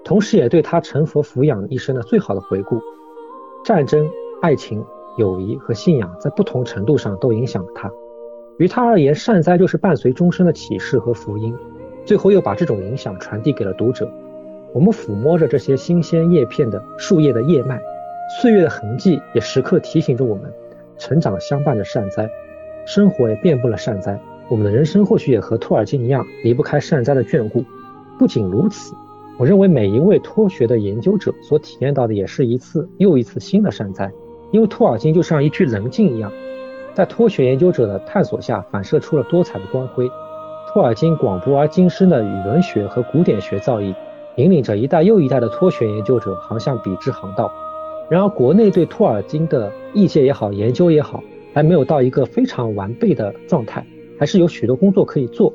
[0.05, 2.81] 同时也对他成佛抚养一生的最好的回顾。
[3.65, 4.09] 战争、
[4.41, 4.85] 爱情、
[5.17, 7.91] 友谊和信仰在不同程度上都影响了他。
[8.59, 11.55] 于他而言，善哉就是伴随终生的启示和福音。
[12.05, 14.11] 最后又把这种影响传递给了读者。
[14.75, 17.81] 我们抚摸着这些新鲜叶片的树叶的叶脉，
[18.41, 20.53] 岁月的痕迹也时刻提醒着我们：
[20.99, 22.29] 成长相伴着善哉，
[22.87, 24.21] 生活也遍布了善哉。
[24.49, 27.65] 我们的人生或许也和托尔金一样，离不开善哉的眷顾。
[28.19, 28.95] 不仅如此，
[29.39, 34.13] 我认为每一位托学的研究者所体验到的也是一次又一次新的善哉，
[34.53, 36.31] 因为托尔金就像一具棱镜一样，
[36.95, 40.09] 在托学研究者的探索下反射出了多彩的光辉。
[40.73, 43.95] 托尔金广博而精深的语文学和古典学造诣，
[44.37, 47.51] 引领着一代又一代的托学研究者航向笔直航道。
[48.09, 51.23] 然而，国内对托尔金的译介也好，研究也好，
[51.53, 53.87] 还没有到一个非常完备的状态，
[54.19, 55.53] 还是有许多工作可以做。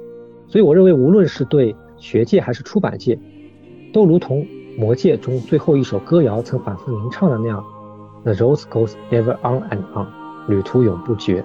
[0.47, 3.17] 所以，我认为无论是对学界还是出版界，
[3.97, 4.43] 都如同
[4.79, 7.65] 《魔戒》中最后一首歌谣曾反复吟唱的那样
[8.23, 10.05] ：“The road goes ever on and on，
[10.47, 11.43] 旅途永不绝。”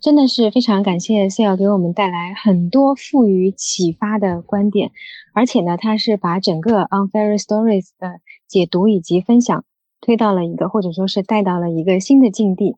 [0.00, 4.92] 真的是非常感谢 Sale 给我们带来很多富于启发的观点，
[5.34, 9.64] 而且呢，他是把整个 On Fairy Stories 的解读以及分享
[10.00, 12.76] 推到了一个或者说是带到了一个新的境地。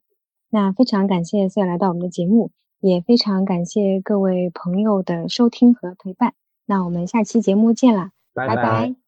[0.50, 2.50] 那非常感谢 Sale 来到我们的节目，
[2.80, 6.34] 也非常感谢各位朋友的收听和陪伴。
[6.66, 8.99] 那我们下期节目见啦，拜拜。